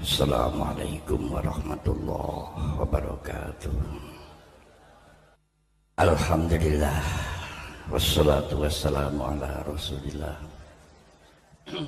Assalamualaikum 0.00 1.28
warahmatullahi 1.28 2.56
wabarakatuh. 2.80 3.68
Alhamdulillah. 6.00 7.04
Wassalatu 7.92 8.64
wassalamu 8.64 9.20
ala 9.20 9.60
rasulillah. 9.68 10.40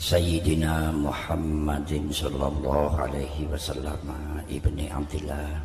Sayyidina 0.00 0.88
Muhammadin 0.96 2.08
sallallahu 2.08 2.96
alaihi 2.96 3.44
wasallam 3.44 4.00
Ibni 4.48 4.88
Abdillah. 4.88 5.60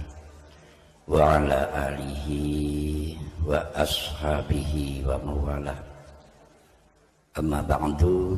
Wa 1.08 1.40
ala 1.40 1.64
alihi 1.96 3.16
wa 3.48 3.64
ashabihi 3.72 5.00
wa 5.08 5.16
mawala. 5.24 5.80
Amma 7.40 7.64
ba'du. 7.64 8.36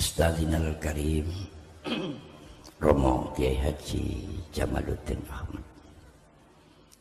Ustazina 0.00 0.56
al-Karim 0.56 1.28
Romo 2.82 3.34
Kiai 3.34 3.58
Haji 3.58 4.22
Jamaluddin 4.54 5.18
Ahmad. 5.26 5.66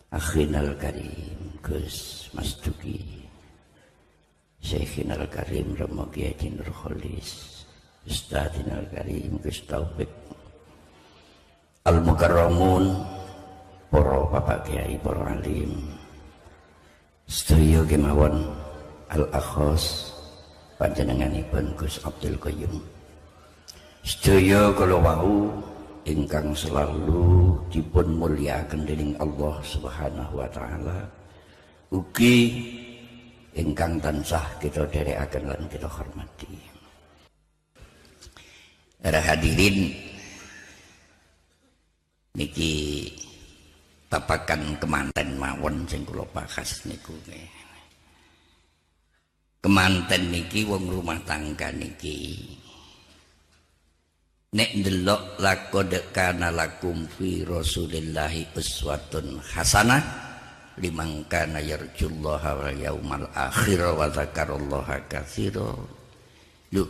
Akhin 0.10 0.58
al-Karim 0.58 1.62
Gus 1.62 2.28
Mas 2.34 2.58
Duki 2.66 2.98
Syekhin 4.58 5.14
al-Karim 5.14 5.78
Romo 5.78 6.10
Kiai 6.10 6.34
Haji 6.34 6.58
Nur 6.58 6.70
Kholis 6.74 7.62
Ustazina 8.10 8.82
al-Karim 8.82 9.38
Gus 9.46 9.62
Taufik 9.70 10.10
Al-Mukarramun 11.86 13.06
Poro 13.94 14.34
Bapak 14.34 14.66
Kiai 14.66 14.98
Poro 14.98 15.30
Alim. 15.30 15.78
Sedaya 17.30 17.86
kemawon 17.86 18.50
Al-Akhos 19.14 20.10
panjenenganipun 20.82 21.70
Gus 21.78 22.02
Abdul 22.02 22.36
Qayyum 22.42 23.01
sedaya 24.02 24.74
kala 24.74 24.98
wau 24.98 25.54
ingkang 26.10 26.50
selalu 26.58 27.54
dipun 27.70 28.18
mulyakaken 28.18 28.82
dening 28.90 29.14
Allah 29.22 29.62
Subhanahu 29.62 30.42
wa 30.42 30.50
taala 30.50 31.06
ugi 31.94 32.66
ingkang 33.54 34.02
tansah 34.02 34.44
kita 34.58 34.88
dherekaken 34.90 35.44
lan 35.46 35.62
kita 35.70 35.86
hormati. 35.86 36.50
Para 39.02 39.18
hadirin 39.18 39.92
niki 42.38 43.06
babakan 44.08 44.78
kemanten 44.78 45.36
mawon 45.36 45.84
sing 45.90 46.06
kula 46.06 46.24
bahas 46.32 46.86
niku 46.86 47.12
kemanten 49.62 50.22
niki 50.32 50.66
wong 50.70 50.86
rumah 50.90 51.18
tangga 51.26 51.74
niki 51.74 52.46
nek 54.52 54.68
ndelok 54.76 55.40
lakod 55.40 56.12
kana 56.12 56.52
lakum 56.52 57.08
fi 57.08 57.48
rasulillahi 57.48 58.52
uswatun 58.52 59.40
hasanah 59.40 60.04
liman 60.76 61.24
kana 61.32 61.64
yarjullaha 61.64 62.60
wal 62.60 62.76
yaumal 62.76 63.24
akhir 63.32 63.80
wa 63.96 64.12
dzakarallaha 64.12 65.08
katsira 65.08 65.72
lu 66.76 66.84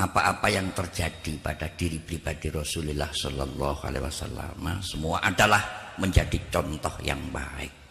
apa-apa 0.00 0.48
yang 0.48 0.72
terjadi 0.72 1.36
pada 1.44 1.68
diri 1.76 2.00
pribadi 2.00 2.48
Rasulullah 2.48 3.12
sallallahu 3.12 3.80
alaihi 3.92 4.08
wasallam 4.08 4.80
semua 4.80 5.20
adalah 5.20 5.60
menjadi 6.00 6.40
contoh 6.48 6.96
yang 7.04 7.20
baik 7.28 7.84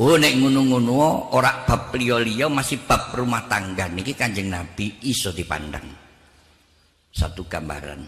Oh 0.00 0.16
nek 0.16 0.40
ngono-ngono 0.40 1.36
ora 1.36 1.68
bab 1.68 1.92
liya-liya 1.92 2.48
masih 2.48 2.80
bab 2.88 3.12
rumah 3.12 3.44
tangga 3.44 3.92
niki 3.92 4.16
Kanjeng 4.16 4.46
Nabi 4.48 5.02
iso 5.02 5.34
dipandang. 5.34 6.09
Satu 7.10 7.46
gambaran. 7.46 8.02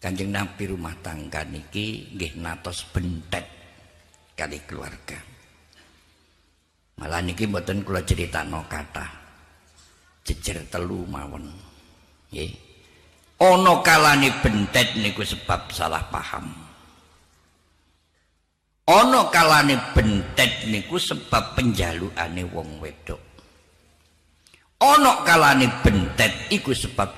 Kanjeng 0.00 0.32
Nabi 0.32 0.72
rumah 0.72 0.96
tangga 1.04 1.44
niki 1.44 2.16
nggih 2.16 2.40
natos 2.40 2.88
bentet 2.88 3.44
kali 4.32 4.60
keluarga. 4.64 5.20
Malah 7.00 7.20
niki 7.20 7.44
mboten 7.44 7.84
kula 7.84 8.00
critakno 8.04 8.64
kata. 8.68 9.04
Jejer 10.24 10.64
telu 10.72 11.04
mawon. 11.04 11.52
Nggih. 12.32 12.52
Ana 13.40 13.80
kalane 13.80 14.28
bentet 14.44 14.96
niku 15.00 15.24
sebab 15.24 15.72
salah 15.72 16.04
paham. 16.12 16.70
ana 18.90 19.30
kalane 19.30 19.78
bentet 19.94 20.66
niku 20.66 20.98
sebab 20.98 21.54
penjalukane 21.54 22.42
wong 22.50 22.82
wedok 22.82 23.22
ana 24.82 25.22
kalane 25.22 25.70
bentet 25.86 26.50
iku 26.50 26.74
sebab 26.74 27.14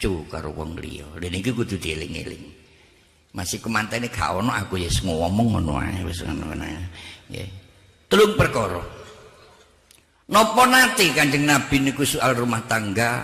dikacu 0.00 0.24
karo 0.32 0.50
wong 0.56 0.80
liya. 0.80 1.04
Lha 1.20 1.28
niki 1.28 1.52
kudu 1.52 1.76
dieling-eling. 1.76 2.44
Masih 3.36 3.60
kemantene 3.60 4.08
gak 4.10 4.32
ana 4.40 4.64
aku 4.64 4.80
ya 4.80 4.88
ngomong 4.90 5.60
ngono 5.60 5.78
ae 5.78 6.02
wis 6.02 6.24
ngono 6.24 6.56
nggih. 6.56 7.48
Telung 8.08 8.34
perkara. 8.34 8.82
Napa 10.32 10.64
nate 10.66 11.12
kanjeng 11.14 11.46
nabi 11.46 11.76
niku 11.78 12.02
soal 12.02 12.34
rumah 12.34 12.64
tangga 12.66 13.22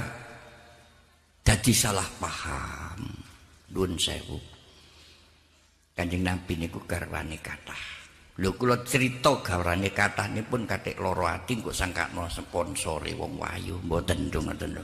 dadi 1.42 1.72
salah 1.74 2.06
paham? 2.22 3.02
Nuwun 3.72 3.98
sewu. 3.98 4.38
Kanjeng 5.96 6.28
Nabi 6.28 6.60
niku 6.60 6.84
garwane 6.84 7.40
kathah. 7.40 7.96
Lho 8.36 8.52
kula 8.52 8.84
crita 8.84 9.40
garwane 9.40 9.96
kathah 9.96 10.28
nipun 10.28 10.68
kathik 10.68 11.00
loro 11.00 11.24
ati 11.24 11.56
kok 11.56 11.72
sangkakno 11.72 12.28
sponsore 12.28 13.16
wong 13.16 13.40
wayu. 13.40 13.80
Mboten 13.80 14.28
ngoten 14.28 14.76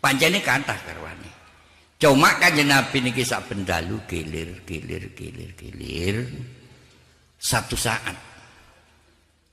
lho. 0.00 0.02
Pancene 0.02 0.40
kathah 0.40 0.80
garwane. 0.80 1.30
Cuma 2.00 2.32
Kanjeng 2.40 2.72
Nabi 2.72 3.04
niki 3.04 3.20
sak 3.20 3.52
bendalu 3.52 4.00
gilir 4.08 4.64
gilir 4.64 5.12
gilir 5.12 5.52
gilir. 5.52 6.16
Satu 7.36 7.76
saat 7.76 8.16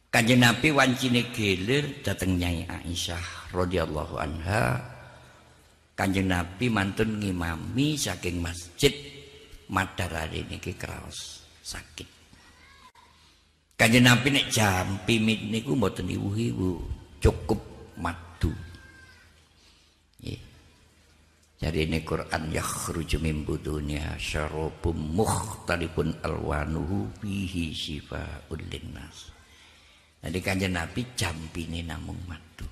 Kanjeng 0.08 0.40
Nabi 0.40 0.72
wancine 0.72 1.28
gilir 1.36 2.00
dateng 2.00 2.40
Nyai 2.40 2.64
Aisyah 2.64 3.52
radhiyallahu 3.52 4.16
anha. 4.16 4.80
Kanjeng 6.00 6.32
Nabi 6.32 6.72
mantun 6.72 7.20
ngimami 7.20 8.00
saking 8.00 8.40
masjid 8.40 8.96
madarane 9.68 10.48
niki 10.48 10.72
kraos 10.80 11.44
sakit. 11.60 12.08
Kanjeng 13.76 14.08
Nabi 14.08 14.32
nek 14.32 14.48
jam 14.48 15.04
pimit 15.04 15.52
niku 15.52 15.76
mboten 15.76 16.08
iwu-iwu, 16.08 16.80
cukup 17.20 17.60
madu. 18.00 18.50
Nggih. 20.22 20.42
Jadi 21.58 21.90
ini 21.90 22.06
Quran 22.06 22.54
yakhruju 22.54 23.18
min 23.18 23.42
budunya 23.42 24.14
syarabum 24.22 24.94
mukhtalifun 25.18 26.14
alwanuhu 26.22 27.10
bihi 27.18 27.74
syifaa'un 27.74 28.62
linnas. 28.70 29.34
Jadi 30.22 30.38
kanjeng 30.38 30.78
Nabi 30.78 31.02
jampine 31.18 31.82
namung 31.82 32.18
madu. 32.30 32.66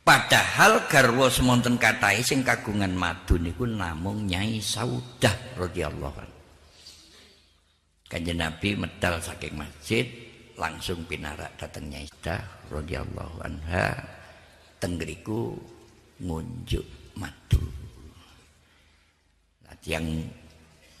Padahal 0.00 0.88
garwa 0.88 1.28
semonten 1.28 1.76
katai 1.76 2.24
sing 2.24 2.40
kagungan 2.40 2.96
madu 2.96 3.36
niku 3.36 3.68
namung 3.68 4.24
Nyai 4.24 4.64
Saudah 4.64 5.60
radhiyallahu 5.60 6.16
anhu. 6.24 6.40
Kanjeng 8.08 8.40
Nabi 8.40 8.80
medal 8.80 9.20
saking 9.20 9.60
masjid 9.60 10.08
langsung 10.56 11.04
pinarak 11.04 11.52
dateng 11.60 11.92
Nyai 11.92 12.08
Saudah 12.08 12.40
radhiyallahu 12.72 13.44
anha 13.44 13.92
tenggeriku 14.80 15.52
ngunjuk 16.20 16.84
madu. 17.16 17.60
Nah, 19.64 19.76
yang 19.88 20.04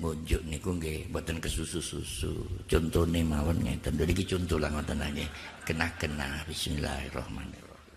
ngunjuk 0.00 0.40
niku 0.48 0.72
nggih 0.80 1.12
mboten 1.12 1.36
kesusu-susu. 1.38 2.32
Contone 2.64 3.20
mawon 3.20 3.60
ngeten. 3.60 4.00
Lha 4.00 4.08
iki 4.08 4.24
conto 4.24 4.56
lah 4.56 4.72
ngoten 4.72 5.00
nggih. 5.00 5.28
Kena-kena 5.68 6.40
bismillahirrahmanirrahim. 6.48 7.94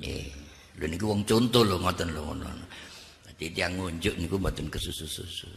Nggih. 0.00 0.28
Lho 0.80 0.86
niku 0.86 1.04
wong 1.08 1.22
contoh 1.24 1.64
lho 1.64 1.76
ngoten 1.80 2.08
lho 2.12 2.20
ngono. 2.20 2.48
Dadi 3.24 3.46
tiyang 3.52 3.80
ngunjuk 3.80 4.14
niku 4.20 4.36
mboten 4.36 4.68
kesusu-susu. 4.68 5.48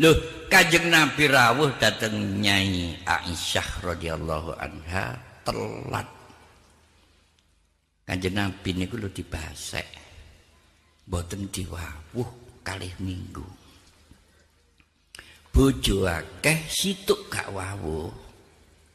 Lho, 0.00 0.10
Kanjeng 0.50 0.88
Nabi 0.88 1.28
rawuh 1.28 1.70
dateng 1.76 2.40
Nyai 2.40 2.98
Aisyah 3.04 3.84
radhiyallahu 3.84 4.56
anha 4.58 5.18
telat. 5.44 6.19
Kanjeng 8.10 8.34
Nabi 8.34 8.74
niku 8.74 8.98
lho 8.98 9.06
dibasek. 9.06 9.86
Mboten 11.06 11.46
diwawuh 11.54 12.58
kalih 12.66 12.90
minggu. 12.98 13.46
Bojo 15.54 16.10
akeh 16.10 16.66
situk 16.66 17.30
gak 17.30 17.54
wawuh. 17.54 18.10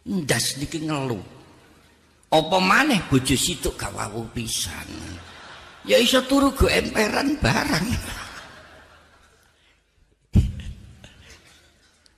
Ndas 0.04 0.60
niki 0.60 0.84
ngeluh. 0.84 1.36
apa 2.36 2.58
maneh 2.60 3.00
bojo 3.08 3.36
situk 3.38 3.80
gak 3.80 3.96
wawu 3.96 4.28
pisan 4.36 4.90
ya 5.88 5.96
iso 6.02 6.20
turu 6.28 6.52
go 6.52 6.68
emperan 6.68 7.38
barang 7.40 7.88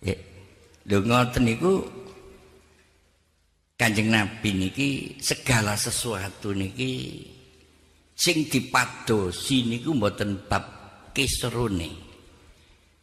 ya 0.01 0.15
lho 0.89 0.97
ngoten 1.03 1.43
niku 1.43 1.83
Kanjeng 3.77 4.09
Nabi 4.09 4.57
niki 4.57 4.89
segala 5.21 5.77
sesuatu 5.77 6.49
niki 6.49 7.21
sing 8.17 8.49
dipadosi 8.49 9.69
niku 9.69 9.93
mboten 9.93 10.49
bab 10.49 10.65
keserune. 11.13 12.09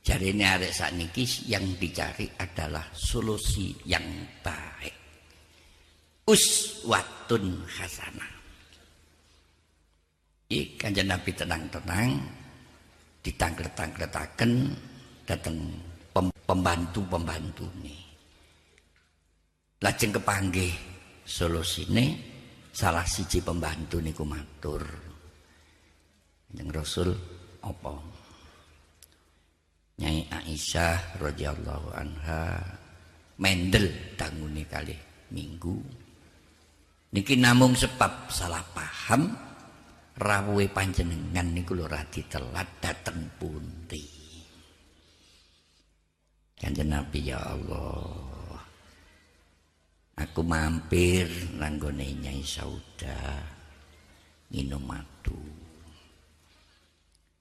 Jarine 0.03 0.44
arek 0.44 0.75
sakniki 0.75 1.47
yang 1.47 1.79
dicari 1.79 2.26
adalah 2.43 2.91
solusi 2.91 3.71
yang 3.87 4.03
baik. 4.43 4.93
Uswatun 6.26 7.62
hasanah. 7.70 8.35
Iki 10.50 10.75
kanjeng 10.75 11.06
Nabi 11.06 11.31
tenang-tenang 11.32 12.11
ditanglet-tangletaken 13.23 14.53
dateng 15.25 15.56
pembantu-pembantu 16.44 17.65
nih 17.81 18.04
lajeng 19.85 20.17
kepanggih 20.17 20.73
solusine 21.29 22.17
salah 22.73 23.05
siji 23.05 23.45
pembantu 23.45 24.01
niku 24.01 24.25
matur. 24.25 24.81
Yang 26.57 26.69
Rasul 26.73 27.11
apa? 27.61 27.93
Nyai 30.01 30.25
Aisyah 30.33 31.21
radhiyallahu 31.21 31.89
anha 31.93 32.57
mendel 33.37 34.17
tangune 34.17 34.65
kali 34.65 34.97
minggu. 35.37 35.77
Niki 37.15 37.37
namung 37.39 37.77
sebab 37.77 38.33
salah 38.33 38.65
paham 38.73 39.37
rawuhe 40.19 40.67
panjenengan 40.73 41.47
niku 41.53 41.79
lho 41.79 41.87
radi 41.87 42.27
telat 42.27 42.67
dateng 42.83 43.31
pundi 43.39 44.03
Kanjeng 46.59 46.91
Nabi 46.91 47.35
ya 47.35 47.39
Allah 47.39 48.34
Aku 50.15 50.47
mampir 50.47 51.27
nanggone 51.59 52.07
Nyai 52.23 52.47
Sauda 52.47 53.43
minum 54.55 54.87
madu. 54.87 55.35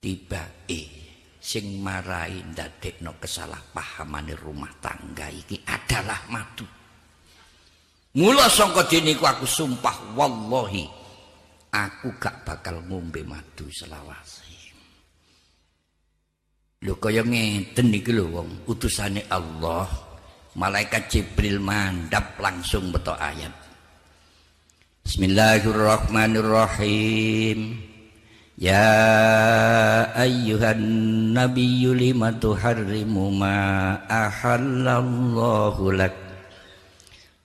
Tiba 0.01 0.65
eh 0.65 0.89
sing 1.37 1.79
marai 1.85 2.41
ndadekno 2.41 3.21
kesalahpahamane 3.21 4.33
rumah 4.33 4.73
tangga 4.81 5.29
iki 5.29 5.61
adalah 5.69 6.25
madu. 6.33 6.65
Mula 8.17 8.49
sangka 8.49 8.89
dene 8.89 9.13
aku 9.17 9.45
sumpah 9.45 10.17
wallahi 10.17 10.85
aku 11.69 12.17
gak 12.17 12.41
bakal 12.41 12.81
ngombe 12.89 13.21
madu 13.21 13.69
selawase. 13.69 14.49
Lho 16.83 16.99
kaya 16.99 17.23
ngeten 17.23 17.95
iki 17.95 18.11
lho 18.11 18.27
wong 18.33 18.67
utusane 18.67 19.23
Allah 19.31 19.87
malaikat 20.53 21.09
Jibril 21.09 21.57
mandap 21.57 22.37
langsung 22.37 22.93
beto 22.93 23.17
ayat. 23.17 23.49
Bismillahirrahmanirrahim. 25.03 27.91
Ya 28.53 28.85
ayyuhan 30.13 31.33
nabiyyu 31.33 31.97
lima 31.97 32.29
tuharrimu 32.37 33.33
ma 33.33 33.97
ahallallahu 34.05 35.89
lak? 35.97 36.13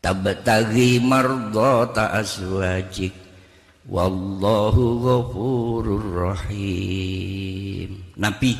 Tabtaghi 0.04 1.00
mardata 1.02 2.12
aswajik 2.12 3.16
wallahu 3.88 5.00
ghafurur 5.02 6.28
rahim. 6.28 8.04
Nabi. 8.14 8.54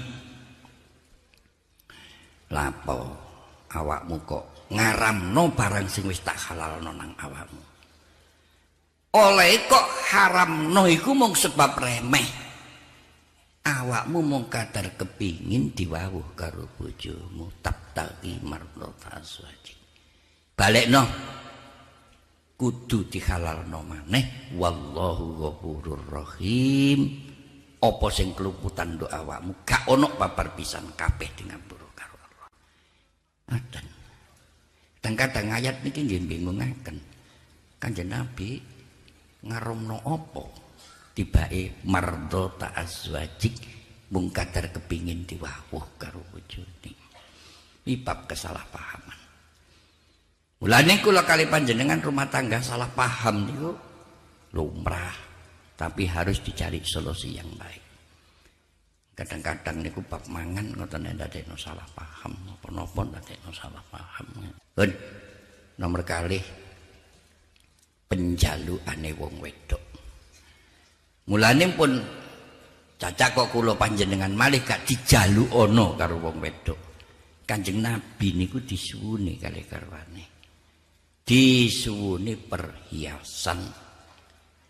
Lapo 2.49 3.28
awakmu 3.73 4.17
kok 4.25 4.45
ngaramno 4.73 5.43
barang 5.53 5.89
sing 5.89 6.05
wis 6.09 6.21
tak 6.25 6.37
halalno 6.49 6.93
nang 6.93 7.13
awakmu. 7.17 7.63
Oleh 9.17 9.65
kok 9.67 9.87
haramno 10.13 10.85
iku 10.85 11.17
mung 11.17 11.33
sebab 11.33 11.81
remeh. 11.81 12.29
Awakmu 13.69 14.19
mung 14.25 14.45
kadar 14.49 14.97
kepingin 14.97 15.77
diwawuh 15.77 16.33
karo 16.33 16.73
bojomu 16.77 17.53
tabtaqi 17.61 18.41
mardhata 18.41 19.21
azwajik 19.21 19.77
balekno 20.57 21.05
kudu 22.59 23.07
dihalalno 23.07 23.81
maneh. 23.87 24.53
Wallahu 24.59 25.25
ghafurur 25.39 26.05
rahim. 26.11 27.31
Apa 27.79 28.11
sing 28.11 28.35
keluputan 28.35 28.99
do 28.99 29.07
awakmu? 29.07 29.63
Gak 29.63 29.87
ono 29.87 30.11
babar 30.19 30.51
pisan 30.59 30.91
kabeh 30.99 31.31
dengan 31.39 31.63
Ngoten. 33.49 33.87
Kadang-kadang 34.99 35.49
ayat 35.57 35.81
niki 35.81 36.05
nggih 36.05 36.29
bingungaken. 36.29 37.01
Kanjeng 37.81 38.13
Nabi 38.13 38.61
ngaromno 39.41 40.05
apa? 40.05 40.45
Tibake 41.17 41.83
mardo 41.89 42.55
ta'azwajik 42.61 43.57
mung 44.13 44.29
kadar 44.29 44.69
kepingin 44.69 45.25
diwawuh 45.25 45.97
karo 45.97 46.21
bojone. 46.29 46.93
Iki 47.89 47.97
bab 48.05 48.29
kesalahpahaman. 48.29 49.19
Mulane 50.61 51.01
kula 51.01 51.25
kali 51.25 51.49
panjenengan 51.49 52.05
rumah 52.05 52.29
tangga 52.29 52.61
salah 52.61 52.91
paham 52.93 53.49
niku 53.49 53.71
lumrah, 54.53 55.17
tapi 55.79 56.05
harus 56.05 56.43
dicari 56.45 56.85
solusi 56.85 57.39
yang 57.39 57.49
baik. 57.57 57.88
Kadang-kadang 59.19 59.83
niku 59.83 59.99
bab 60.07 60.23
mangan 60.31 60.79
ngoten 60.79 61.11
ndadekno 61.11 61.59
salah 61.59 61.83
paham 61.91 62.31
apa-napa 62.55 63.03
ndadekno 63.03 63.51
salah 63.51 63.83
paham. 63.91 64.47
Ben 64.79 64.95
nomor 65.83 66.07
kali 66.07 66.39
penjalukane 68.07 69.11
wong 69.19 69.35
wedok. 69.43 69.83
Mulane 71.35 71.67
pun 71.75 71.99
cacak 72.95 73.35
kok 73.35 73.51
kula 73.51 73.75
panjenengan 73.75 74.31
malih 74.39 74.63
gak 74.63 74.87
ana 74.87 75.87
karo 75.99 76.17
wong 76.23 76.39
wedok. 76.39 76.79
Kanjeng 77.43 77.83
Nabi 77.83 78.39
niku 78.39 78.63
disuwuni 78.63 79.35
kali 79.41 79.67
karwane. 79.67 80.25
Disuwuni 81.27 82.39
perhiasan. 82.39 83.61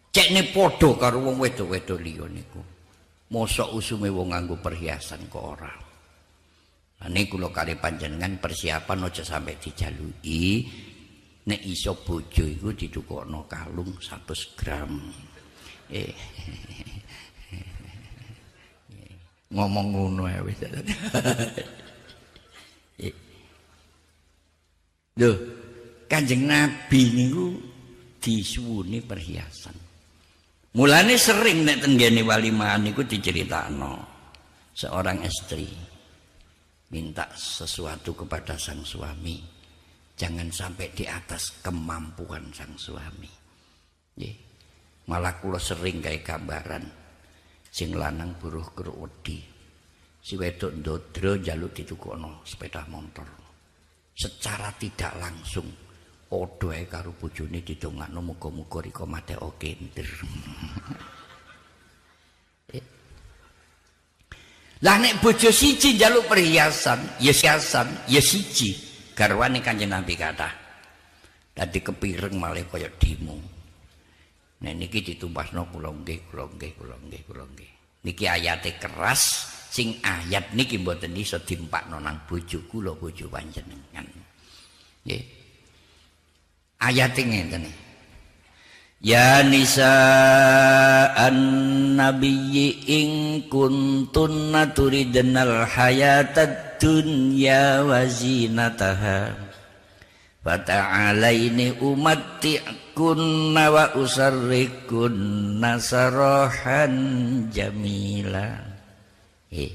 Cekne 0.09 0.41
padha 0.57 0.89
karo 0.97 1.21
wong 1.21 1.37
wedok-wedok 1.37 1.99
liya 2.01 2.25
niku. 2.33 2.78
Mosok 3.29 3.77
usume 3.77 4.09
wong 4.09 4.33
nganggo 4.33 4.57
perhiasan 4.61 5.29
kok 5.29 5.45
ora. 5.45 5.73
Nah 6.99 7.09
niku 7.13 7.39
lho 7.39 7.55
kali 7.55 7.79
panjenengan 7.79 8.43
persiapan 8.43 9.07
aja 9.07 9.23
sampai 9.23 9.55
dijaluki 9.61 10.67
nek 11.47 11.63
iso 11.63 11.95
bojo 12.03 12.43
iku 12.45 12.75
ditukokno 12.75 13.47
kalung 13.47 13.95
100 13.97 14.59
gram. 14.59 14.99
Eh. 15.89 16.13
Ngomong 19.55 19.89
ngono 19.97 20.29
ya 20.29 20.45
wis. 20.45 20.61
Eh. 22.99 23.15
Lho, 25.23 25.31
Kanjeng 26.11 26.51
Nabi 26.51 27.15
niku 27.15 27.55
disuwuni 28.19 28.99
perhiasan. 28.99 29.88
Mulane 30.79 31.19
sering 31.19 31.67
nek 31.67 31.83
tenggene 31.83 32.23
walimahan 32.23 32.87
niku 32.87 33.03
diceritakno 33.03 33.99
seorang 34.71 35.27
istri 35.27 35.67
minta 36.95 37.27
sesuatu 37.35 38.15
kepada 38.15 38.55
sang 38.55 38.87
suami. 38.87 39.43
Jangan 40.15 40.47
sampai 40.55 40.95
di 40.95 41.03
atas 41.03 41.59
kemampuan 41.67 42.55
sang 42.55 42.79
suami. 42.79 43.27
Nggih. 44.23 44.37
Malah 45.11 45.43
kula 45.43 45.59
sering 45.59 45.99
kayak 45.99 46.23
gambaran. 46.23 46.87
Sing 47.75 47.99
lanang 47.99 48.39
buruh 48.39 48.71
keruk 48.71 49.03
wedi. 49.03 49.43
Si 50.23 50.39
wedok 50.39 50.79
ndodro 50.79 51.43
njaluk 51.43 51.75
ditukokno 51.75 52.47
sepeda 52.47 52.87
motor. 52.87 53.27
Secara 54.15 54.71
tidak 54.79 55.11
langsung 55.19 55.88
padha 56.29 56.85
karo 56.85 57.17
bojone 57.17 57.65
didongakno 57.65 58.21
muga-muga 58.21 58.85
rika 58.85 59.05
mathek 59.09 59.41
kenter. 59.57 60.09
Eh. 62.69 62.85
Lah 64.85 65.01
nek 65.01 65.25
bojo 65.25 65.49
siji 65.49 65.97
njaluk 65.97 66.29
perhiasan, 66.29 67.01
ya 67.17 67.33
siasan, 67.33 67.89
ya 68.13 68.21
siji. 68.21 68.77
Garwane 69.17 69.65
Kanjeng 69.65 69.89
Nabi 69.89 70.21
kata. 70.21 70.53
Dadi 71.57 71.81
kepireng 71.81 72.37
malih 72.37 72.69
kaya 72.69 72.93
demo. 73.01 73.41
Nek 74.61 74.75
niki 74.77 75.01
ditumpasno 75.01 75.73
kula 75.73 75.89
nggih, 75.89 76.29
kula 76.29 76.45
nggih, 76.45 76.73
kula 76.77 76.97
nggih, 77.09 77.23
kula 77.25 77.45
nggih. 77.57 77.71
Niki 78.05 78.25
ayate 78.29 78.77
keras, 78.77 79.49
sing 79.73 79.97
ayat 80.05 80.53
niki 80.53 80.77
mboten 80.77 81.17
iso 81.17 81.41
dimpakno 81.41 81.97
nang 81.97 82.29
bojo 82.29 82.69
kula 82.69 82.93
bojo 82.93 83.33
panjenengan. 83.33 84.05
Nggih. 85.09 85.38
Ayat 86.83 87.15
ngeten 87.19 87.67
Ya 88.99 89.47
nisa 89.47 89.95
an 91.15 91.39
nabiyyi 91.95 92.83
in 92.91 93.11
kuntunna 93.47 94.75
turidnal 94.75 95.71
hayatad 95.71 96.83
dunya 96.83 97.87
wa 97.87 98.03
zinataha. 98.11 99.39
Fata'alaini 100.43 101.79
umatti'kunna 101.79 102.89
kunna 102.99 103.71
wa 103.71 103.85
usarrikun 103.95 105.15
nasarohan 105.63 106.95
jamila. 107.55 108.59
Eh 109.55 109.71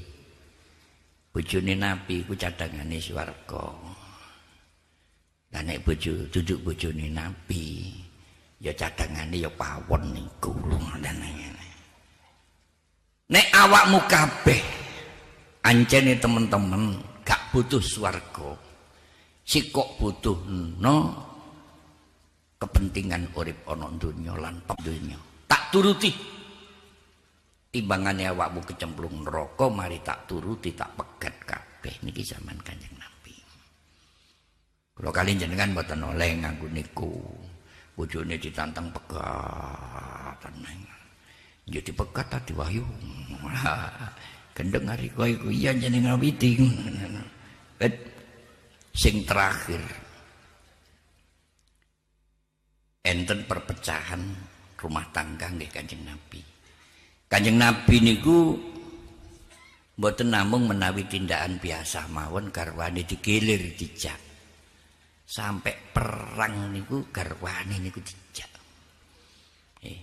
bojone 1.32 1.72
nabi 1.80 2.28
ku 2.28 2.36
cadangane 2.36 3.00
swarga 3.00 3.83
lah 5.54 5.62
nek 5.62 5.86
bojo 5.86 6.26
duduk 6.34 6.58
bojone 6.66 7.06
nabi 7.14 7.94
ya 8.58 8.74
cadangane 8.74 9.38
ya 9.38 9.50
pawon 9.54 10.02
niku 10.10 10.50
nek 13.30 13.46
awakmu 13.54 14.02
kabeh 14.10 14.60
ancene 15.62 16.18
temen-temen 16.18 16.98
gak 17.22 17.40
butuh 17.54 17.78
swarga 17.78 18.58
sikok 19.46 19.94
butuh 20.02 20.36
no 20.82 21.24
kepentingan 22.64 23.28
urip 23.36 23.60
ana 23.68 23.92
donya 24.00 24.32
lan 24.40 24.56
donya. 24.80 25.18
Tak 25.44 25.68
turuti. 25.68 26.08
Timbangannya 27.68 28.32
awakmu 28.32 28.64
kecemplung 28.64 29.26
neraka 29.26 29.66
mari 29.68 30.00
tak 30.00 30.24
turuti 30.24 30.72
tak 30.72 30.94
pegat 30.96 31.34
kabeh. 31.44 31.94
Niki 32.06 32.24
zaman 32.24 32.56
Kanjeng 32.64 32.93
Kalau 34.94 35.10
kalian 35.10 35.42
jenengan 35.42 35.74
mboten 35.74 36.00
oleh 36.06 36.38
nganggo 36.38 36.70
niku. 36.70 37.12
Bojone 37.94 38.34
ditantang 38.34 38.90
pegat 38.90 40.34
tenang 40.42 40.94
jadi 41.64 41.90
pegat 41.96 42.28
tadi 42.28 42.52
wahyu. 42.52 42.84
Gendeng 44.56 44.86
hari 44.86 45.08
kowe 45.10 45.24
iku. 45.24 45.48
Iya 45.48 45.72
jenengan 45.74 46.20
witi 46.20 46.60
sing 48.94 49.24
terakhir. 49.26 49.80
Enten 53.04 53.44
perpecahan 53.44 54.20
rumah 54.80 55.04
tangga 55.12 55.48
nggih 55.52 55.68
Kanjeng 55.72 56.04
Nabi. 56.04 56.40
Kanjeng 57.28 57.56
Nabi 57.60 57.96
niku 58.00 58.56
mboten 59.96 60.32
namung 60.32 60.68
menawi 60.68 61.04
tindakan 61.08 61.60
biasa 61.60 62.08
mawon 62.12 62.52
garwane 62.52 63.04
digilir 63.04 63.60
dijak. 63.76 64.33
Sampai 65.24 65.72
perang 65.90 66.68
niku 66.70 67.08
garwane 67.08 67.80
niku 67.80 67.98
dijak. 68.04 68.50
Eh, 69.82 69.98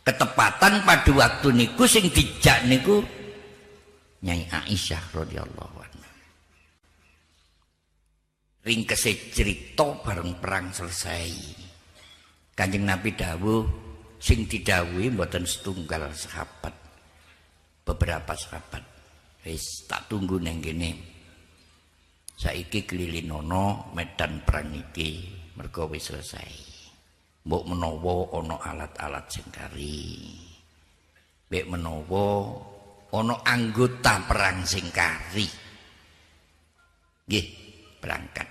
ketepatan 0.00 0.82
pada 0.82 1.12
waktu 1.12 1.48
niku 1.52 1.84
sing 1.84 2.08
dijak 2.08 2.64
niku 2.66 3.04
Nyai 4.22 4.46
Aisyah 4.46 5.02
radhiyallahu 5.18 5.76
anha. 5.82 6.10
Ringkese 8.62 9.34
cerita 9.34 9.98
bareng 9.98 10.38
perang 10.38 10.70
selesai. 10.70 11.58
Kanjeng 12.54 12.86
Nabi 12.86 13.18
dawuh 13.18 13.66
sing 14.22 14.46
didhawuhi 14.46 15.10
mboten 15.10 15.42
setunggal 15.42 16.14
sahabat 16.14 16.70
beberapa 17.82 18.38
sahabat 18.38 18.86
wis 19.42 19.82
tak 19.90 20.06
tunggu 20.06 20.38
neng 20.38 20.62
kene 20.62 21.11
saiki 22.42 22.82
kelilinono 22.82 23.94
medan 23.94 24.42
perang 24.42 24.74
iki 24.74 25.30
mergo 25.54 25.86
wis 25.86 26.10
selesai. 26.10 26.50
Mbok 27.46 27.64
menawa 27.70 28.14
ana 28.34 28.56
alat-alat 28.58 29.26
sing 29.30 29.46
kari. 29.54 30.26
Mbek 31.46 31.66
menawa 31.70 32.26
ana 33.14 33.34
anggota 33.46 34.26
perang 34.26 34.66
sing 34.66 34.90
kari. 34.90 35.46
Nggih 37.30 37.46
berangkat. 38.02 38.50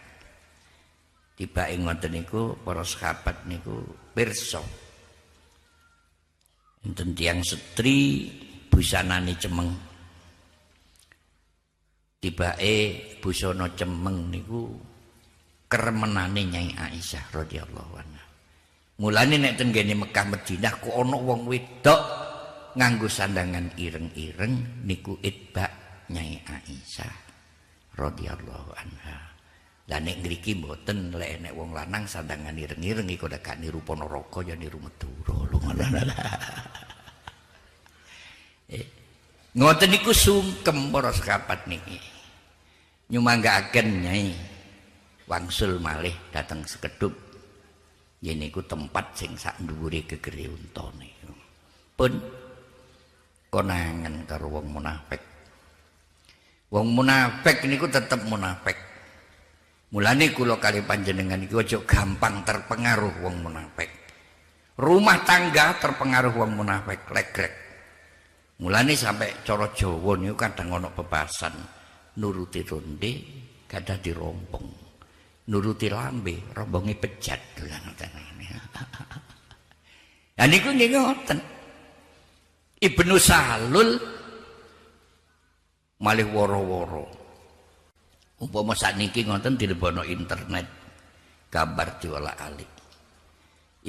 Tiba 1.35 1.67
ing 1.67 1.83
ngoten 1.87 2.11
niku 2.15 2.55
para 2.63 2.87
sahabat 2.87 3.43
niku 3.43 3.83
pirsa. 4.15 4.63
Enten 6.87 7.11
tiang 7.11 7.43
setri 7.43 8.27
busanane 8.71 9.35
cemeng 9.35 9.90
tibake 12.21 13.17
busana 13.17 13.65
cemeng 13.73 14.29
niku 14.29 14.69
keremenane 15.65 16.41
Nyai 16.45 16.69
Aisyah 16.77 17.33
radhiyallahu 17.33 17.93
anha. 17.97 18.23
Mulane 19.01 19.41
nek 19.41 19.57
ten 19.57 19.73
kene 19.73 19.97
Mekah 19.97 20.29
Madinah 20.29 20.73
kok 20.77 20.93
ana 20.93 21.17
wong 21.17 21.49
wedok 21.49 22.01
nganggo 22.77 23.09
sandangan 23.09 23.73
ireng-ireng 23.73 24.85
niku 24.85 25.17
itba 25.25 25.65
Nyai 26.13 26.37
Aisyah 26.45 27.13
radhiyallahu 27.97 28.71
anha. 28.77 29.17
Lah 29.89 29.97
nek 29.97 30.21
ngriki 30.21 30.61
mboten 30.61 31.17
lek 31.17 31.41
nek 31.41 31.57
wong 31.57 31.73
lanang 31.73 32.05
sandangan 32.05 32.53
ireng-ireng 32.53 33.09
iku 33.09 33.25
gak 33.25 33.57
niru 33.57 33.81
Ponorogo 33.81 34.45
ya 34.45 34.53
niru 34.53 34.77
Madura. 34.77 35.35
Lho 35.49 35.57
Eh, 38.71 39.00
ngoten 39.51 39.91
niku 39.91 40.15
sungkem 40.15 40.91
para 40.91 41.11
sekapat 41.11 41.67
niki. 41.67 41.99
Nyumanggaaken 43.11 43.87
Nyai 44.07 44.31
wangsul 45.27 45.79
malih 45.83 46.15
dateng 46.31 46.63
sekedup. 46.63 47.11
Yen 48.21 48.39
niku 48.39 48.63
tempat 48.63 49.17
sing 49.17 49.35
sak 49.35 49.59
dhuwure 49.59 50.05
gegere 50.07 50.47
untane. 50.47 51.09
Pun 51.97 52.13
konangan 53.51 54.23
karo 54.29 54.47
wong 54.47 54.79
munafik. 54.79 55.21
Wong 56.71 56.87
munafik 56.95 57.67
niku 57.67 57.91
tetep 57.91 58.23
munafik. 58.23 58.79
Mulane 59.91 60.31
kula 60.31 60.55
kali 60.55 60.87
panjenengan 60.87 61.43
iki 61.43 61.51
aja 61.59 61.83
gampang 61.83 62.47
terpengaruh 62.47 63.27
wong 63.27 63.43
munafik. 63.43 63.91
Rumah 64.79 65.27
tangga 65.27 65.75
terpengaruh 65.83 66.31
wong 66.31 66.63
munafik 66.63 67.03
legrek. 67.11 67.70
Mulane 68.61 68.93
sampai 68.93 69.41
cara 69.41 69.73
Jawa 69.73 70.13
niku 70.21 70.37
kadang 70.37 70.77
ana 70.77 70.93
bebasan 70.93 71.53
nuruti 72.21 72.61
ronde 72.61 73.11
kada 73.65 73.97
dirompong. 73.97 74.69
Nuruti 75.49 75.89
lambe 75.89 76.53
rombonge 76.53 76.93
pejat 76.93 77.57
dolan 77.57 77.81
ngoten. 77.89 78.11
Lah 80.37 80.45
niku 80.45 80.69
nggih 80.69 80.89
ngoten. 80.93 81.39
Ibnu 82.85 83.15
Salul 83.17 83.97
malih 86.05 86.29
woro-woro. 86.29 87.05
Umpama 88.45 88.77
sakniki 88.77 89.25
ngoten 89.25 89.57
dilebono 89.57 90.05
internet 90.05 90.65
gambar 91.49 91.97
diolah 91.97 92.37
alik. 92.37 92.71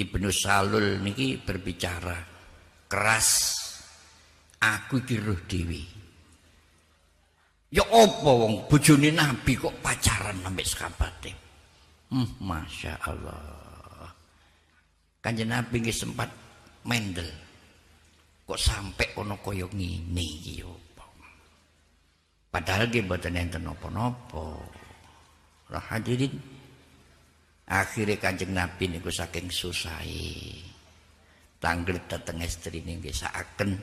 Ibnu 0.00 0.32
Salul 0.32 0.96
niki 1.04 1.36
berbicara 1.36 2.16
keras 2.88 3.61
aku 4.62 5.02
iki 5.02 5.18
roh 5.18 5.38
dhewe. 5.50 5.82
Ya 7.72 7.82
apa 7.82 8.30
wong 8.30 8.68
bojone 8.68 9.10
nabi 9.10 9.56
kok 9.56 9.80
pacaran 9.80 10.36
sampe 10.44 10.60
sakabate 10.60 11.32
hmm 12.12 12.44
masya 12.44 13.00
Allah 13.00 14.12
kanjeng 15.24 15.48
nabi 15.48 15.80
nggih 15.80 15.96
sempat 15.96 16.28
mendel. 16.84 17.24
Kok 18.44 18.60
sampai 18.60 19.16
ono 19.16 19.40
kaya 19.40 19.64
ngene 19.70 20.20
iki 20.20 20.60
apa? 20.60 21.06
Padahal 22.52 22.92
nggih 22.92 23.08
mboten 23.08 23.40
enten 23.40 23.64
napa-napa. 23.64 24.60
Lah 25.72 25.84
hadirin 25.88 26.36
akhirnya 27.64 28.20
kanjeng 28.20 28.52
nabi 28.52 28.92
niku 28.92 29.08
saking 29.08 29.48
susahe 29.48 30.60
tanggal 31.56 31.96
dateng 32.04 32.44
istri 32.44 32.84
nggih 32.84 33.14
saaken 33.14 33.80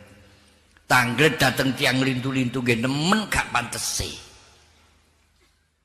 Tanglet 0.90 1.38
dateng 1.38 1.78
tiang 1.78 2.02
lintu-lintu 2.02 2.66
ge 2.66 2.74
nemen 2.74 3.30
gak. 3.30 3.54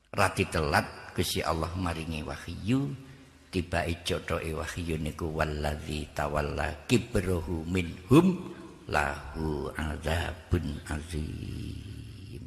Rati 0.09 0.43
telat 0.49 1.13
Gusti 1.13 1.45
Allah 1.45 1.69
maringi 1.77 2.25
wahyu 2.25 2.89
tiba 3.53 3.85
jodohe 4.01 4.57
wahyu 4.57 4.97
niku 4.97 5.29
wallazi 5.29 6.09
tawalla 6.17 6.73
kibruhu 6.89 7.69
minhum 7.69 8.49
lahu 8.89 9.69
azabun 9.77 10.73
azim. 10.89 12.41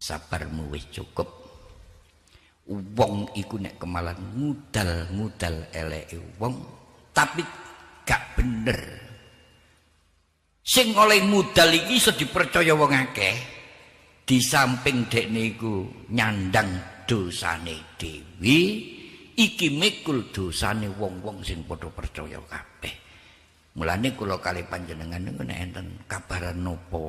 Sabarmu 0.00 0.72
wis 0.72 0.88
cukup. 0.88 1.28
Wong 2.96 3.28
iku 3.36 3.60
nek 3.60 3.76
kemalan 3.76 4.16
mudal-mudal 4.40 5.68
eleke 5.76 6.16
wong 6.40 6.56
tapi 7.12 7.44
gak 8.08 8.40
bener 8.40 9.09
sing 10.70 10.94
oleh 10.94 11.26
mudal 11.26 11.74
iki 11.74 11.98
iso 11.98 12.14
dipercaya 12.14 12.78
wong 12.78 12.94
akeh 12.94 13.34
di 14.22 14.38
samping 14.38 15.10
dek 15.10 15.26
niku 15.26 16.06
nyandang 16.14 17.02
dosane 17.10 17.98
dewi 17.98 18.58
iki 19.34 19.66
mikul 19.74 20.30
dosane 20.30 20.86
wong-wong 20.94 21.42
sing 21.42 21.66
padha 21.66 21.90
percaya 21.90 22.38
kabeh. 22.46 22.94
Mulane 23.74 24.14
kula 24.14 24.38
kali 24.38 24.62
panjenengan 24.70 25.18
niku 25.18 25.42
nek 25.42 25.58
enten 25.58 25.86
kabaran 26.06 26.62
nopo 26.62 27.02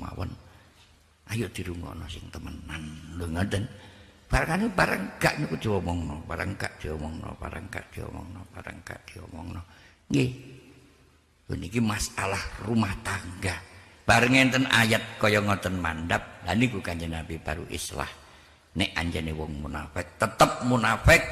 mawon 0.00 0.32
ayo 1.36 1.52
dirungokno 1.52 2.08
sing 2.08 2.24
temenan. 2.32 2.80
Lho 3.20 3.28
ngoten. 3.28 3.64
Barang 4.26 4.72
barang 4.72 5.22
gak 5.22 5.38
niku 5.38 5.54
diomongno 5.54 6.24
barang 6.26 6.58
gak 6.58 6.82
diomongno 6.82 7.30
barang 7.38 7.64
gak 7.70 7.86
diomongno 7.94 8.40
barang 8.50 8.78
gak 8.82 9.00
diomongno. 9.06 9.60
Nggih 10.10 10.30
niki 11.54 11.78
masalah 11.78 12.40
rumah 12.66 12.90
tangga 13.06 13.54
bareng 14.02 14.34
enten 14.34 14.66
ayat 14.66 15.20
kaya 15.22 15.38
ngoten 15.38 15.78
mandap 15.78 16.42
lah 16.42 16.54
niku 16.58 16.82
kanjeng 16.82 17.14
Nabi 17.14 17.38
baru 17.38 17.62
islah 17.70 18.10
nek 18.74 18.90
anjene 18.98 19.30
wong 19.30 19.62
munafik 19.62 20.18
tetep 20.18 20.66
munafik 20.66 21.22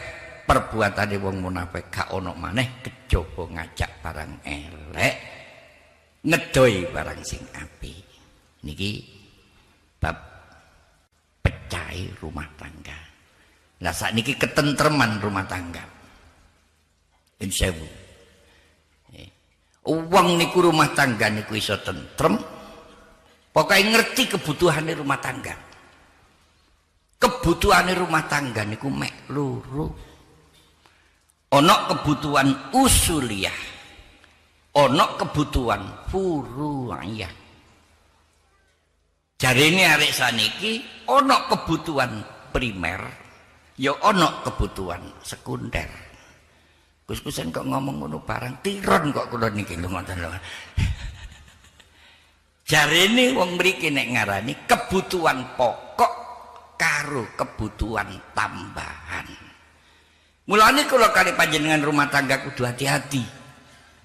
perbuatane 0.47 1.17
wong 1.19 1.43
munafik 1.43 1.91
gak 1.91 2.15
ono 2.15 2.31
maneh 2.39 2.79
kejaba 2.85 3.43
ngajak 3.59 3.91
barang 3.99 4.33
elek 4.47 5.15
ngedoi 6.23 6.77
barang 6.95 7.21
sing 7.27 7.43
api 7.59 7.95
niki 8.65 8.91
bab 10.01 10.17
pecai 11.45 12.09
rumah 12.21 12.49
tangga. 12.57 12.97
Lah 13.85 13.93
niki 14.17 14.37
ketentreman 14.41 15.21
rumah 15.21 15.45
tangga. 15.45 15.85
Insyaallah. 17.45 18.04
Uang 19.85 20.41
niku 20.41 20.65
rumah 20.65 20.89
tangga 20.97 21.29
niku 21.29 21.61
iso 21.61 21.77
tentrem. 21.85 22.41
Pokoknya 23.53 24.01
ngerti 24.01 24.33
kebutuhan 24.33 24.89
rumah 24.97 25.21
tangga. 25.21 25.55
Kebutuhan 27.21 27.93
rumah 27.93 28.25
tangga 28.27 28.65
niku 28.65 28.89
mek 28.89 29.29
luru. 29.29 29.87
Ono 31.55 31.77
kebutuhan 31.87 32.75
usuliah. 32.75 33.55
Ono 34.75 35.05
kebutuhan 35.15 36.11
furu'iyah. 36.11 37.45
Jadi 39.35 39.63
ini 39.77 39.83
arek 39.85 40.15
saniki 40.15 40.73
ono 41.11 41.37
kebutuhan 41.53 42.23
primer, 42.49 43.03
ya 43.77 43.93
ono 43.93 44.41
kebutuhan 44.41 45.03
sekunder. 45.21 46.14
Kus-kusan 47.05 47.53
kok 47.53 47.69
ngomong 47.69 48.01
ngono 48.01 48.25
barang 48.25 48.65
tiron 48.65 49.13
kok 49.13 49.29
kula 49.29 49.53
niki 49.53 49.77
lho 49.77 49.93
ngoten 49.93 50.25
lho. 50.25 50.33
Jarene 52.71 53.37
wong 53.37 53.61
mriki 53.61 53.93
nek 53.93 54.09
ngarani 54.17 54.53
kebutuhan 54.65 55.53
pokok 55.53 56.13
karo 56.81 57.29
kebutuhan 57.37 58.09
tambahan. 58.33 59.29
Mulane 60.49 60.89
kula 60.89 61.13
kali 61.13 61.37
panjenengan 61.37 61.85
rumah 61.85 62.09
tangga 62.09 62.41
kudu 62.41 62.65
hati-hati. 62.65 63.21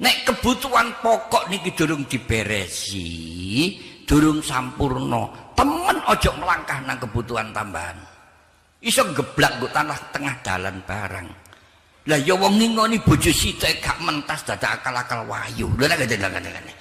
Nek 0.03 0.27
kebutuhan 0.27 0.99
pokok 0.99 1.47
niki 1.47 1.71
durung 1.71 2.03
diberesi, 2.03 3.07
durung 4.03 4.43
sampurno 4.43 5.55
temen 5.55 5.99
ojo 6.07 6.31
melangkah 6.39 6.79
nang 6.87 6.97
kebutuhan 6.97 7.51
tambahan 7.51 7.99
iso 8.79 9.03
geblak 9.11 9.59
nggo 9.59 9.67
tanah 9.75 9.99
tengah 10.15 10.35
dalan 10.39 10.79
barang 10.87 11.27
lah 12.09 12.17
ya 12.25 12.33
wong 12.33 12.57
ngingoni 12.57 12.97
bojo 13.05 13.29
sithik 13.29 13.85
gak 13.85 14.01
mentas 14.01 14.41
dadak 14.41 14.81
akal-akal 14.81 15.21
wayu. 15.29 15.69
Lha 15.77 15.93
nek 15.93 16.09
ngene. 16.09 16.73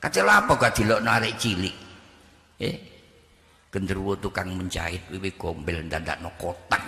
Kacel 0.00 0.24
apa 0.24 0.56
gak 0.56 0.72
dilokno 0.80 1.10
arek 1.12 1.36
cilik? 1.36 1.76
Eh? 2.64 2.76
Genderuwo 3.68 4.16
tukang 4.16 4.56
menjahit 4.56 5.04
wiwi 5.12 5.36
gombel 5.36 5.84
ndandakno 5.84 6.32
kotak 6.40 6.80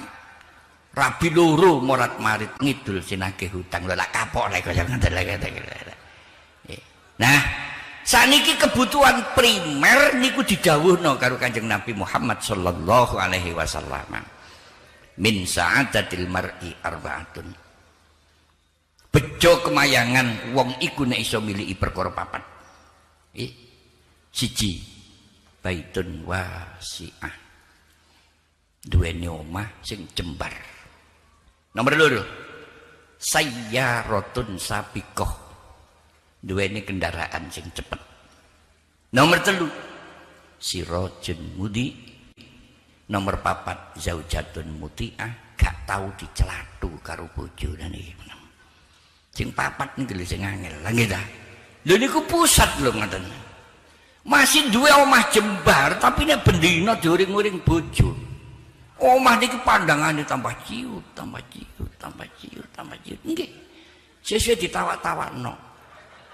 rabi 0.97 1.29
loro 1.29 1.77
morat 1.85 2.17
marit 2.17 2.57
ngidul 2.57 3.05
sinagih 3.05 3.53
hutang. 3.53 3.85
Lha 3.85 4.09
kapok 4.09 4.49
nek 4.49 4.65
kaya 4.65 4.83
ngene 4.89 5.95
nah 7.17 7.41
Saniki 8.07 8.55
kebutuhan 8.55 9.35
primer 9.35 10.15
niku 10.15 10.39
didhawuhno 10.47 11.19
karo 11.19 11.35
Kanjeng 11.43 11.67
Nabi 11.67 11.91
Muhammad 11.91 12.39
sallallahu 12.39 13.19
alaihi 13.19 13.51
wasallam. 13.51 14.23
Min 15.19 15.43
sa'adatil 15.43 16.31
mar'i 16.31 16.71
arbaatun. 16.87 17.66
Bejo 19.17 19.65
kemayangan 19.65 20.53
wong 20.53 20.77
iku 20.77 21.09
nek 21.09 21.17
iso 21.17 21.41
miliki 21.41 21.73
perkara 21.73 22.13
papat. 22.13 22.45
Eh, 23.33 23.49
siji. 24.29 24.77
Baitun 25.57 26.21
wasi'ah. 26.29 27.33
Duweni 28.85 29.25
omah 29.25 29.81
sing 29.81 30.05
jembar. 30.13 30.53
Nomor 31.73 31.97
loro. 31.97 32.23
Sayyaratun 33.17 34.61
sabiqah. 34.61 35.33
Duweni 36.45 36.85
kendaraan 36.85 37.49
sing 37.49 37.73
cepet. 37.73 38.01
Nomor 39.17 39.41
telu. 39.41 39.65
Sirojun 40.61 41.57
mudi. 41.57 41.89
Nomor 43.09 43.41
papat. 43.41 43.97
Zaujatun 43.97 44.77
mutiah. 44.77 45.57
Gak 45.57 45.89
tahu 45.89 46.13
dicelatu 46.21 47.01
karo 47.01 47.33
bojo 47.33 47.73
dan 47.81 47.97
iki 47.97 48.13
sing 49.37 49.53
papat 49.53 49.93
nih 50.01 50.17
lho 50.17 50.25
sing 50.25 50.41
angel. 50.41 50.73
Lah 50.81 50.89
nggih 50.89 51.13
ta? 51.13 51.21
Lho 51.85 51.95
niku 52.01 52.25
pusat 52.25 52.81
lho 52.81 52.89
ngoten. 52.89 53.21
Masih 54.25 54.73
dua 54.73 55.05
omah 55.05 55.29
jembar 55.29 56.01
tapi 56.01 56.25
nek 56.25 56.41
bendina 56.41 56.97
diuring-uring 56.97 57.61
bojo. 57.61 58.17
Omah 58.97 59.37
niki 59.37 59.61
pandangane 59.61 60.25
tambah 60.25 60.57
ciut 60.65 61.05
tambah 61.13 61.45
ciut 61.53 61.93
tambah 62.01 62.25
ciut 62.41 62.65
tambah 62.73 62.97
ciut. 63.05 63.21
Nggih. 63.29 63.51
Sesuai 64.25 64.57
ditawa-tawakno 64.57 65.55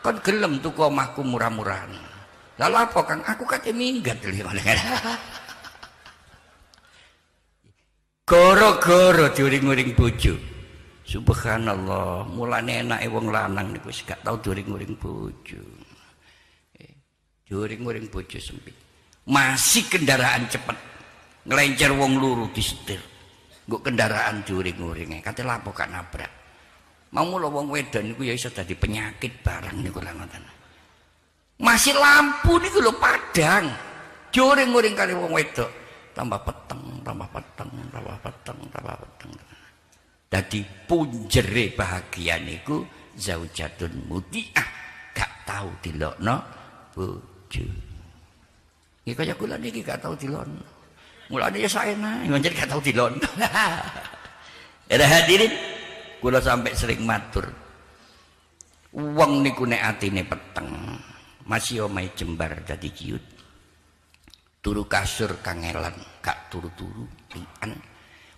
kan 0.01 0.17
gelem 0.23 0.63
tuh 0.63 0.73
omahku 0.79 1.27
murah-murahan. 1.27 1.91
Lalu 2.57 2.77
apa 2.79 3.01
kang? 3.03 3.21
Aku 3.27 3.43
kate 3.43 3.75
minggat 3.75 4.23
goro-goro 8.23 9.27
diuring-uring 9.37 9.93
bojo 9.99 10.52
subhanallah 11.13 12.25
mulane 12.33 12.81
enake 12.81 13.05
wong 13.13 13.29
lanang 13.29 13.77
niku 13.77 13.93
wis 13.93 14.01
gak 14.09 14.25
tau 14.25 14.41
diuring-uring 14.41 14.97
bojo. 14.97 15.61
Eh, 16.81 16.93
diuring-uring 17.45 18.09
bojo 18.09 18.39
sempit. 18.41 18.73
Masih 19.29 19.85
kendaraan 19.93 20.49
cepet. 20.49 20.79
Ngelencer 21.45 21.93
wong 21.93 22.17
luru 22.17 22.49
disetir. 22.57 23.03
Nggo 23.69 23.85
kendaraan 23.85 24.41
diuring-uring 24.41 25.21
kate 25.21 25.45
lapo 25.45 25.77
kan 25.77 25.93
nabrak? 25.93 26.33
Mau 27.13 27.29
mulo 27.29 27.53
wong 27.53 27.69
wedon 27.69 28.17
niku 28.17 28.25
ya 28.25 28.33
iso 28.33 28.49
dadi 28.49 28.73
penyakit 28.73 29.45
barang 29.45 29.85
niku 29.85 30.01
lha 30.01 30.17
ngoten. 30.17 30.45
Masih 31.61 31.93
lampu 31.93 32.57
niku 32.57 32.81
lho 32.81 32.97
padang. 32.97 33.69
Joring-joring 34.33 34.97
kali 34.97 35.13
wong 35.13 35.37
wedok. 35.37 35.69
Tambah 36.17 36.41
peteng 36.41 37.05
tambah 37.05 37.29
peteng 37.29 37.69
tambah 37.93 38.17
peteng 38.25 38.59
tambah 38.73 38.97
peteng 38.97 39.52
dadi 40.33 40.65
punjere 40.89 41.77
bahagia 41.77 42.41
niku 42.41 42.81
zaujatun 43.21 44.09
mutiah. 44.09 44.65
Gak 45.13 45.45
tau 45.45 45.69
dilokno 45.85 46.41
bojo. 46.97 47.65
Iki 49.05 49.13
kaya 49.13 49.37
kula 49.37 49.61
niki 49.61 49.85
gak 49.85 50.01
tau 50.01 50.17
dilokno. 50.17 50.65
Mulane 51.29 51.61
ya 51.61 51.69
saenak 51.69 52.25
ngonjen 52.33 52.57
gak 52.57 52.73
tau 52.73 52.81
dilokno. 52.81 53.29
Ada 54.93 55.05
hadirin 55.05 55.53
kula 56.25 56.41
sampai 56.41 56.73
sering 56.73 57.05
matur. 57.05 57.45
Wong 58.97 59.45
niku 59.45 59.69
nek 59.69 59.85
atine 59.85 60.25
peteng 60.25 60.69
masih 61.45 61.89
omahe 61.89 62.13
jembar 62.17 62.61
dadi 62.65 62.89
ciut 62.93 63.25
turu 64.63 64.87
kasur 64.87 65.43
kangelan 65.43 65.93
gak 66.23 66.47
turu-turu 66.47 67.03
lian 67.35 67.75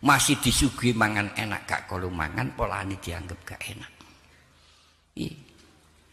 masih 0.05 0.37
disuguhi 0.37 0.93
mangan 0.93 1.33
enak 1.33 1.65
gak 1.65 1.83
kalau 1.89 2.13
mangan 2.13 2.53
polane 2.53 3.01
dianggap 3.01 3.41
gak 3.49 3.63
enak. 3.73 3.93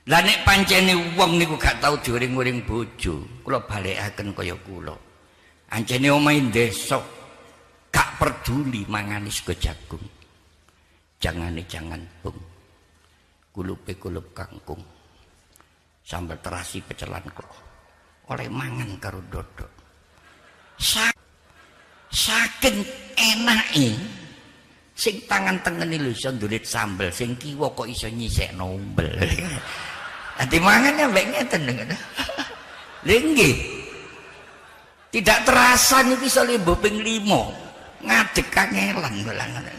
Lah 0.07 0.21
nek 0.23 0.47
pancene 0.47 0.95
wong 1.19 1.35
niku 1.35 1.59
gak 1.59 1.83
tau 1.83 1.99
diuring-uring 1.99 2.63
bojo 2.63 3.43
kula 3.43 3.59
balekaken 3.67 4.31
kaya 4.31 4.55
kula. 4.63 4.95
Ancene 5.75 6.07
omahe 6.07 6.39
desa 6.47 7.03
gak 7.91 8.15
peduli 8.15 8.87
mangan 8.87 9.27
sego 9.27 9.51
jagung. 9.59 10.03
Jangan 11.21 11.53
nih 11.53 11.67
jangan 11.67 12.01
bung. 12.23 12.39
Kulupe 13.51 13.99
kulup 13.99 14.31
kangkung. 14.31 14.81
Sambal 16.01 16.39
terasi 16.39 16.81
pecelan 16.81 17.27
kok. 17.29 17.51
Oleh 18.31 18.47
mangan 18.47 18.95
karo 18.97 19.19
dodo 19.27 19.67
Sa 20.79 21.11
saking 22.11 22.83
enake 23.15 23.95
sing 24.93 25.17
tangan 25.25 25.57
tengen 25.65 25.97
lho 25.97 26.11
iso 26.11 26.29
ndulit 26.29 26.67
sambel 26.67 27.09
sing 27.09 27.33
kiwa 27.39 27.73
kok 27.73 27.89
iso 27.89 28.11
nyisek 28.11 28.53
nombel 28.53 29.09
Nanti 30.37 30.57
mangan 30.63 30.99
ya 30.99 31.05
mbek 31.09 31.25
ngeten 31.31 31.61
ngono 31.71 31.95
tidak 35.11 35.43
terasa 35.43 36.07
nih 36.07 36.15
bisa 36.15 36.39
lembo 36.47 36.71
ping 36.79 37.03
5 37.03 38.05
ngadeg 38.05 38.47
kangelan 38.47 39.13
ngono. 39.27 39.71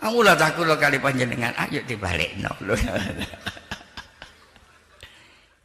Aku 0.00 0.24
lah 0.24 0.32
takut 0.32 0.64
lo 0.64 0.80
kali 0.80 0.96
panjenengan, 0.96 1.52
ayo 1.60 1.84
dibalik 1.84 2.32
no 2.40 2.48
lo. 2.64 2.72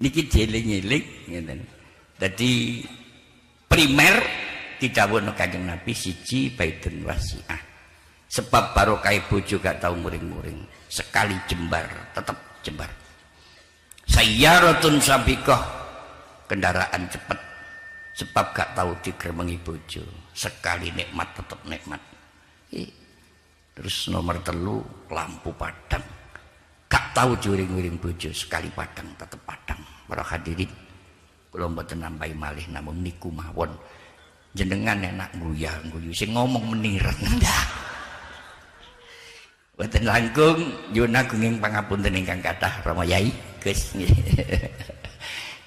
Niki 0.03 0.27
jeling-jeling, 0.27 1.31
gitu. 1.31 1.55
Jadi 2.19 2.83
primer 3.71 4.19
didhawuhna 4.81 5.31
Kanjeng 5.35 5.67
Nabi 5.67 5.91
siji 5.95 6.51
baitun 6.53 7.05
wasi'ah. 7.05 7.61
Sebab 8.25 8.75
barokah 8.75 9.15
bojo 9.29 9.61
gak 9.61 9.79
tau 9.79 9.95
muring-muring. 9.95 10.59
Sekali 10.91 11.37
jembar 11.47 11.87
tetap 12.11 12.37
jembar. 12.65 12.89
Sayyaratun 14.09 14.99
sabiqah. 14.99 15.63
Kendaraan 16.45 17.09
cepat 17.09 17.39
sebab 18.13 18.45
gak 18.53 18.69
tahu 18.77 18.91
digremengi 19.01 19.57
bojo. 19.57 20.03
Sekali 20.35 20.93
nikmat 20.93 21.25
tetap 21.33 21.57
nikmat. 21.65 22.01
Terus 23.75 24.09
nomor 24.13 24.39
telu 24.45 24.83
lampu 25.09 25.49
padang. 25.55 26.03
Gak 26.85 27.05
tahu 27.17 27.33
juring-juring 27.39 27.97
bojo. 27.97 28.29
Sekali 28.35 28.69
padang 28.69 29.09
tetap 29.17 29.41
padang. 29.41 29.81
Para 30.05 30.21
hadirin 30.21 30.69
kalau 31.55 31.71
mboten 31.71 32.03
nambahi 32.03 32.35
malih 32.35 32.67
namun 32.67 32.99
niku 32.99 33.31
mawon 33.31 33.71
jenengan 34.55 34.97
enak 35.03 35.29
guyah 35.37 35.75
guyu 35.91 36.15
sing 36.15 36.31
ngomong 36.31 36.63
menirat. 36.71 37.13
Ndak 37.19 37.65
Boten 39.75 40.07
langkung 40.09 40.63
nyuwun 40.95 41.11
agunging 41.11 41.59
pangapunten 41.59 42.15
ingkang 42.15 42.39
kathah 42.39 42.71
Rama 42.87 43.03
Yai. 43.03 43.27
Gus 43.59 43.91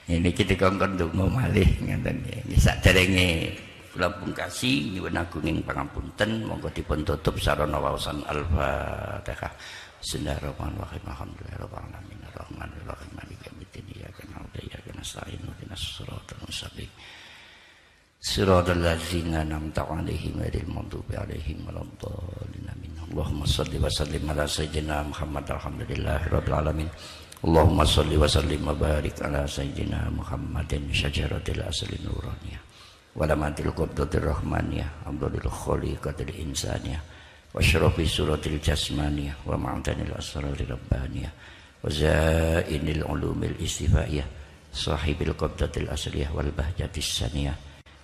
ini 0.09 0.31
kita 0.33 0.57
kongkon 0.57 0.97
donga 0.97 1.29
malih 1.29 1.69
ngeten 1.85 2.17
nggih. 2.25 2.57
Saderenge 2.57 3.53
kula 3.93 4.09
pungkasi 4.17 4.97
nyuwun 4.97 5.21
agunging 5.21 5.61
pangapunten. 5.61 6.49
Monggo 6.49 6.73
dipun 6.73 7.05
tutup 7.05 7.37
sarana 7.37 7.77
waosan 7.77 8.25
al-fatihah. 8.25 9.53
Bismillahirrahmanirrahim. 10.01 11.05
Alhamdulillahirabbil 11.05 11.85
alamin 11.93 12.21
arrahmanirrahim 12.33 13.11
maliki 13.13 13.45
yaumiddin. 13.53 13.85
Iyyaka 13.93 14.23
na'budu 14.33 14.57
wa 14.57 14.65
iyyaka 14.65 14.91
nasta'in. 14.97 15.43
Ihdinas 15.43 15.83
siratal 15.85 16.41
mustaqim 16.49 16.89
Siratal 18.19 18.83
ladzina 18.83 19.47
an'amta 19.47 19.87
'alaihim 19.87 20.43
ghairil 20.43 20.67
maghdubi 20.67 21.15
'alaihim 21.15 21.63
waladdallin. 21.71 22.67
Amin. 22.67 22.91
Allahumma 23.15 23.47
shalli 23.47 23.79
wa 23.79 23.87
sallim 23.87 24.27
ala 24.27 24.43
Muhammad 25.07 25.47
alhamdulillahirabbil 25.47 26.59
alamin. 26.59 26.91
Allahumma 27.47 27.87
salli 27.87 28.19
wa 28.19 28.27
sallim 28.27 28.67
wa 28.67 28.75
Muhammadin 30.11 30.91
syajaratil 30.91 31.63
asli 31.63 31.95
nuraniyah. 32.03 32.59
Walamatil 33.15 33.71
qabdatir 33.71 34.27
rahmaniyah 34.27 35.07
abdul 35.07 35.39
khaliqatil 35.47 36.35
insaniyah. 36.43 36.99
Wa 37.55 37.63
suratil 38.03 38.59
jasmaniyah 38.59 39.47
wa 39.47 39.55
ma'adanil 39.55 40.11
asraril 40.19 40.67
rabbaniyah. 40.67 41.31
Wa 41.87 41.87
zainil 41.87 43.07
ulumil 43.07 43.55
istifaiyah 43.63 44.27
sahibil 44.75 45.39
qabdatil 45.39 45.87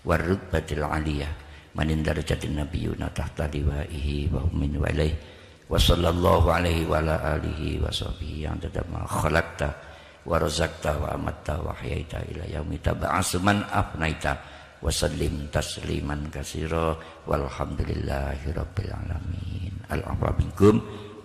wa 0.04 0.14
rutbatil 0.20 0.84
aliyah. 0.84 1.32
Manin 1.74 2.06
darajatin 2.06 2.54
nabiyuna 2.54 3.10
tahta 3.10 3.50
liwaihi 3.50 4.30
wa 4.30 4.46
min 4.54 4.78
walaihi 4.78 5.18
wa 5.66 5.74
sallallahu 5.74 6.46
alaihi 6.46 6.86
wa 6.86 7.02
ala 7.02 7.18
alihi 7.34 7.82
wa 7.82 7.90
sahbihi 7.90 8.46
yang 8.46 8.54
tetap 8.62 8.86
khalaqta 8.86 9.74
wa 10.22 10.38
razaqta 10.38 10.94
wa 10.94 11.18
amatta 11.18 11.58
wa 11.58 11.74
ahyaita 11.74 12.22
ila 12.30 12.44
yaumi 12.46 12.78
tab'asu 12.78 13.42
man 13.42 13.66
afnaita. 13.66 14.38
Wa 14.84 14.92
sallim 14.92 15.48
tasliman 15.50 16.28
katsira. 16.30 16.94
Walhamdulillahi 17.24 18.52
rabbil 18.52 18.92
alamin. 18.92 19.72
Al-afwa 19.88 20.36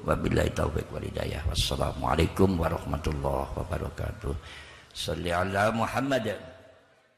wa 0.09 0.15
billahi 0.15 0.49
taufiq 0.55 0.87
wal 0.89 1.03
hidayah. 1.03 1.43
Wassalamu 1.45 2.07
alaikum 2.07 2.55
warahmatullahi 2.57 3.53
wabarakatuh. 3.53 4.33
Salli 4.95 5.29
ala 5.29 5.69
muhammad 5.69 6.33